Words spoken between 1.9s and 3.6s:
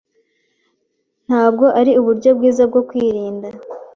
uburyo bwiza bwo kwirinda